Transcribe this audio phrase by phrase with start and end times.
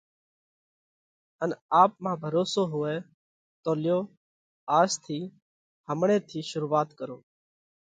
[1.43, 1.49] ان
[1.81, 2.95] آپ مانه ڀروسو هوئہ۔
[3.63, 3.99] تو ليو
[4.79, 5.19] آز ٿِي،
[5.89, 7.17] همڻئہ ٿِي شرُوعات ڪرو۔